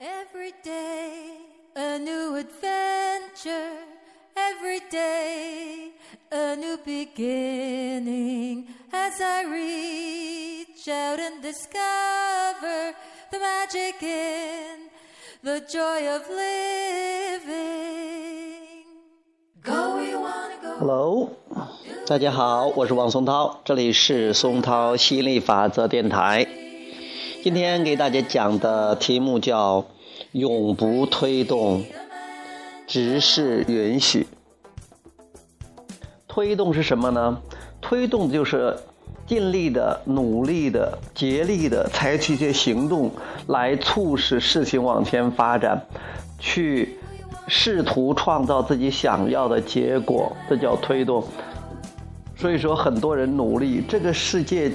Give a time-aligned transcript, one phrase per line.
[0.00, 1.38] Every day
[1.76, 3.78] a new adventure,
[4.36, 5.92] every day
[6.30, 8.66] a new beginning.
[8.92, 12.94] As I reach out and discover
[13.30, 14.90] the magic in
[15.42, 17.54] the joy of living.
[19.62, 20.76] Go where you wanna go.
[20.80, 21.30] Hello，
[22.06, 26.46] 大家好，我是王松涛，这里是松涛吸引力法则电台。
[27.41, 29.85] 今天给大家讲的题目叫
[30.33, 31.85] “永不推动，
[32.85, 34.27] 只是允许”。
[36.27, 37.41] 推动是什么呢？
[37.79, 38.75] 推动就是
[39.25, 43.09] 尽力的、努力的、竭力的采取一些行动，
[43.47, 45.81] 来促使事情往前发展，
[46.39, 46.97] 去
[47.47, 51.23] 试图创造自己想要的结果，这叫推动。
[52.35, 54.69] 所以说，很多人努力，这个世界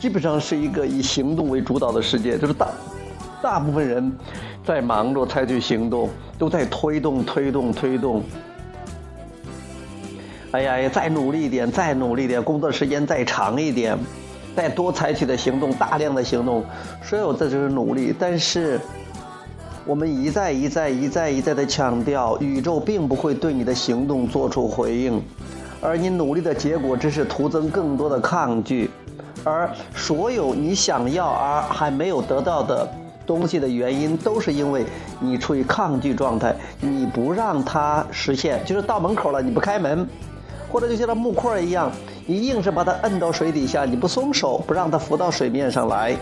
[0.00, 2.68] 基本上是一个以行动为主导的世界，就是大
[3.42, 4.10] 大部分人
[4.64, 6.08] 在忙着采取行动，
[6.38, 8.22] 都在推动、推动、推动。
[10.52, 13.96] 哎呀，再努力一点，再努力一点，工作时间再长一点，
[14.56, 16.64] 再多采取的行动，大量的行动，
[17.02, 18.14] 所有这就是努力。
[18.18, 18.80] 但是，
[19.86, 25.22] 我们一再一再一再一再的强调，宇宙并不会对你的行动做出回应，
[25.80, 28.90] 而你努力的结果只是徒增更多的抗拒，
[29.44, 32.88] 而所有你想要而还没有得到的
[33.26, 34.84] 东西的原因，都是因为
[35.18, 40.06] 你处于抗拒状态，你不让它实现，就是到门口了你不开门。
[40.72, 41.90] 或者就像那木块一样，
[42.26, 46.16] 你硬是把它摁到水底下，你不松手，不让它浮到水面上来。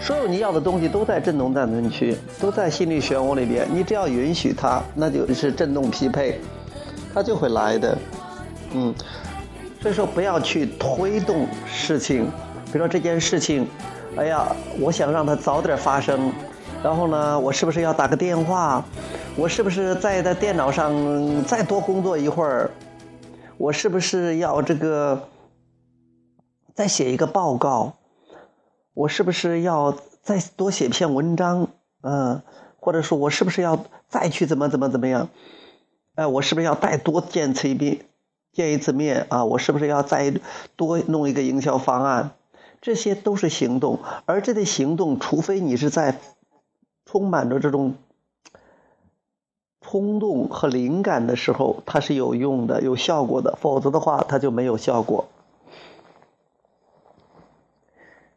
[0.00, 3.64] 所有你要的东西都在振动暂存区，都在心理漩涡里边。
[3.72, 6.40] 你只要允许它，那就是振动匹配，
[7.14, 7.96] 它就会来的。
[8.72, 8.92] 嗯，
[9.82, 12.24] 所以说不要去推动事情，
[12.66, 13.66] 比如说这件事情，
[14.16, 16.32] 哎呀，我想让它早点发生，
[16.84, 18.84] 然后呢，我是不是要打个电话？
[19.34, 22.70] 我是不是在在电脑上再多工作一会儿？
[23.58, 25.28] 我是不是要这个
[26.74, 27.94] 再写一个报告？
[28.94, 31.66] 我是不是要再多写篇文章？
[32.02, 32.40] 嗯，
[32.78, 35.28] 或者说我是不是要再去怎么怎么怎么样？
[36.14, 37.98] 哎，我是不是要再多见一面
[38.52, 39.44] 见一次面啊？
[39.44, 40.32] 我是不是要再
[40.76, 42.30] 多弄一个营销方案？
[42.80, 46.18] 这些都是行动，而这类行动，除非你是在
[47.04, 47.94] 充满着这种。
[49.84, 55.26] 冲动和灵感的时候，它是有用的、有效果的；否则的话，它就没有效果。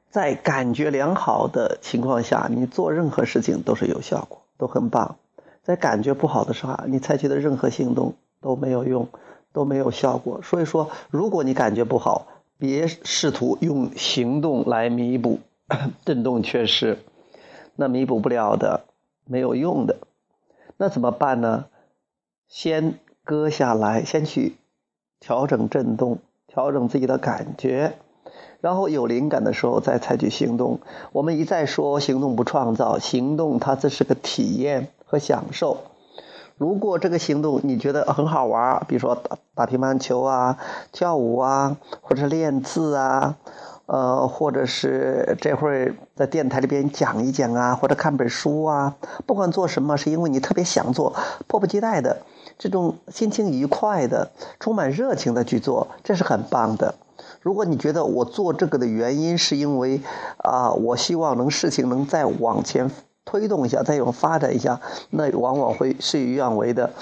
[0.09, 5.15] 在感觉良好的情况下，你做任何事情都是有效果，都很棒；
[5.63, 9.07] 在感觉不好的时候，你采取的任何行动都没有用，
[9.55, 10.41] 都没有效果。
[10.43, 12.27] 所以说，如果你感觉不好，
[12.57, 15.39] 别试图用行动来弥补
[16.05, 16.99] 震动缺失，
[17.75, 18.83] 那弥补不了的，
[19.25, 19.97] 没有用的。
[20.75, 21.65] 那怎么办呢？
[22.49, 24.57] 先割下来，先去
[25.19, 27.93] 调整振动，调整自己的感觉，
[28.59, 30.79] 然后有灵感的时候再采取行动。
[31.13, 35.77] 我们一再说，行动不创造，行动它这是个体验和享受。
[36.57, 40.57] 如果这个行动你觉得很好玩，比如说打打乒乓球啊、
[40.91, 43.35] 跳舞啊，或者练字啊。
[43.87, 48.95] 呃，或者是这会儿在电台里边讲一讲啊，或者看本书啊，
[49.27, 51.13] 不管做什么，是因为你特别想做，
[51.45, 52.17] 迫不及待的，
[52.57, 56.95] 这种心情愉快的、充满热情的去做，这是很棒的。
[57.41, 60.01] 如果你觉得我做这个的原因是因为
[60.37, 62.89] 啊，我希望能事情能再往前
[63.25, 66.93] 推动一下，再有发展一下，那往往会事与愿违的。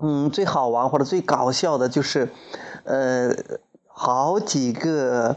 [0.00, 2.28] 嗯，最好玩或者最搞笑的就是，
[2.84, 3.34] 呃，
[3.86, 5.36] 好几个。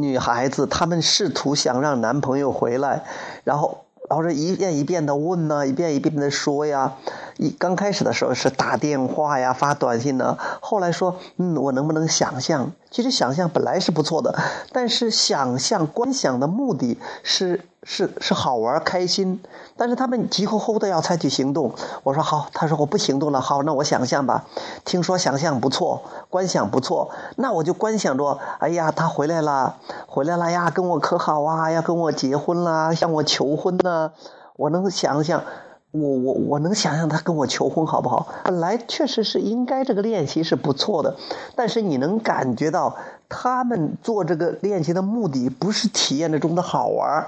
[0.00, 3.02] 女孩子，她们试图想让男朋友回来，
[3.42, 6.94] 然后，然后这一遍一遍的问呢，一遍一遍的说呀。
[7.38, 12.72] 一刚开始的时候是打电话呀、发短信呢，后来说，嗯，我能不能想象？
[12.90, 14.34] 其实想象本来是不错的，
[14.72, 19.40] 但是想象、观想的目的是是是好玩、开心。
[19.76, 21.72] 但是他们急吼吼的要采取行动。
[22.02, 23.40] 我说好，他说我不行动了。
[23.40, 24.44] 好，那我想象吧。
[24.84, 29.76] 听说想象不错，观想不错，那我就观想着，哎呀，他回来了，
[30.08, 34.10] 回来了呀，跟我可好啊，要跟我结婚啦，向我求婚呢。
[34.56, 35.44] 我能想象。
[35.90, 38.28] 我我我能想象他跟我求婚好不好？
[38.44, 41.16] 本来确实是应该这个练习是不错的，
[41.56, 42.96] 但是你能感觉到
[43.28, 47.26] 他们做这个练习的目的不是体验的中的好玩，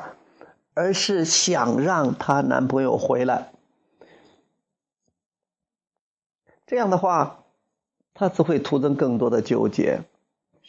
[0.74, 3.50] 而是想让她男朋友回来。
[6.66, 7.44] 这样的话，
[8.12, 10.02] 她只会徒增更多的纠结。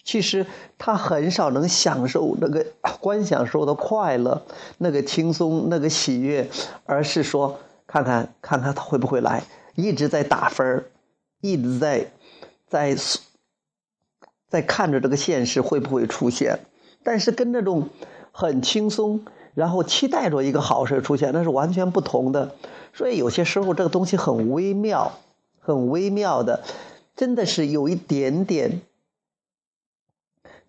[0.03, 0.47] 其实
[0.77, 2.65] 她很少能享受那个
[3.01, 4.41] 观享受的快乐，
[4.77, 6.49] 那个轻松，那个喜悦，
[6.85, 7.59] 而是说
[7.91, 9.43] 看看看看他会不会来，
[9.75, 10.85] 一直在打分，
[11.41, 12.09] 一直在
[12.65, 12.95] 在
[14.47, 16.59] 在看着这个现实会不会出现。
[17.03, 17.89] 但是跟那种
[18.31, 22.55] 很轻松，然后期待着一个好事出现，那是完全不同的。
[22.93, 25.19] 所以有些时候这个东西很微妙，
[25.59, 26.63] 很微妙的，
[27.17, 28.81] 真的是有一点点。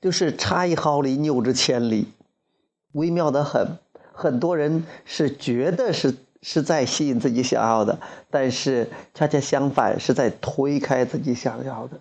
[0.00, 2.08] 就是差一毫厘，谬之千里，
[2.90, 3.78] 微妙的很。
[4.12, 7.98] 很多人是觉得是是在吸引自己想要的，
[8.30, 12.00] 但是恰恰相反，是在推开自己想要的。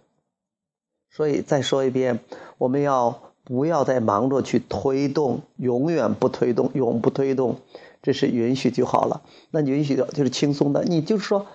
[1.10, 2.20] 所以再说一遍，
[2.58, 5.42] 我们要不要再忙着去推动？
[5.58, 7.58] 永远不推动，永不推动，
[8.02, 9.22] 这是允许就好了。
[9.52, 11.46] 那允许的就是轻松的，你就是说，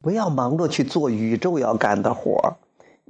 [0.00, 2.56] 不要忙着去做宇宙要干的活儿。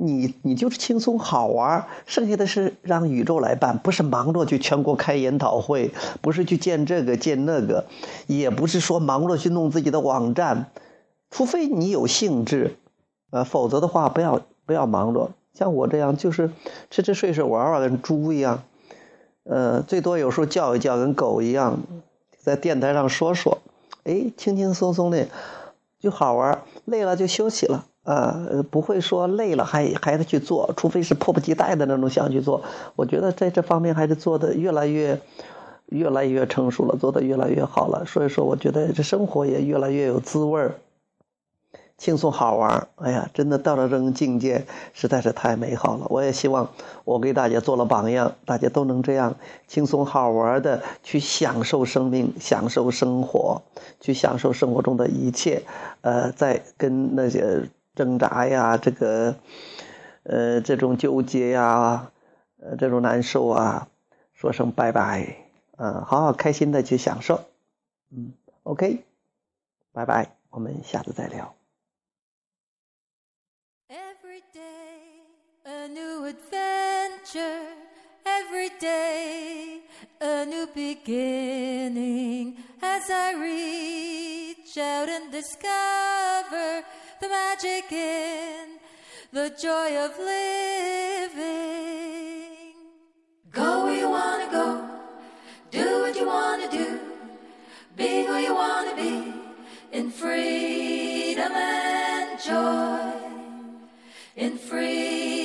[0.00, 5.90] 你你就是轻松好玩，剩下的是让宇宙来办，不是忙着去全国开研讨会，
[6.22, 7.84] 不是去见这个见那个，
[8.28, 10.70] 也不是说忙着去弄自己的网站，
[11.30, 12.76] 除非你有兴致，
[13.30, 15.32] 呃，否则的话不要不要忙着。
[15.52, 16.52] 像我这样就是
[16.90, 18.62] 吃吃睡睡玩玩，跟猪一样，
[19.42, 21.80] 呃，最多有时候叫一叫，跟狗一样，
[22.38, 23.58] 在电台上说说，
[24.04, 25.26] 哎，轻轻松松的
[25.98, 27.86] 就好玩，累了就休息了。
[28.08, 32.62] 呃，不会说累了还还得去做，除非是迫不及待的那种想去做。
[32.96, 35.20] 我觉得在这方面还是做的越来越，
[35.90, 38.06] 越来越成熟了，做的越来越好了。
[38.06, 40.76] 所以说，我觉得这生活也越来越有滋味儿，
[41.98, 44.64] 轻松好玩哎呀，真的到了这种境界，
[44.94, 46.06] 实在是太美好了。
[46.08, 46.70] 我也希望
[47.04, 53.60] 我给大家做了榜样，大家都能这样轻松好玩的去享受生命，享受生活，
[54.00, 55.60] 去享受生活中的一切。
[56.00, 57.68] 呃，在跟那些。
[57.98, 59.34] 挣扎呀，这个，
[60.22, 62.12] 呃，这种纠结呀，
[62.60, 63.88] 呃，这种难受啊，
[64.34, 65.36] 说声拜拜，
[65.76, 67.40] 嗯，好好开心的去享受，
[68.12, 69.02] 嗯，OK，
[69.90, 71.52] 拜拜，我们下次再聊。
[87.20, 88.78] The magic in
[89.32, 91.48] the joy of living.
[93.50, 94.88] Go where you wanna go,
[95.70, 97.00] do what you wanna do,
[97.96, 99.32] be who you wanna be,
[99.92, 103.12] in freedom and joy,
[104.36, 105.37] in freedom.